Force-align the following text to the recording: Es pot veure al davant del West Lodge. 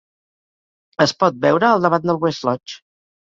Es 1.05 1.13
pot 1.23 1.37
veure 1.45 1.69
al 1.69 1.85
davant 1.85 2.09
del 2.11 2.19
West 2.27 2.47
Lodge. 2.49 2.81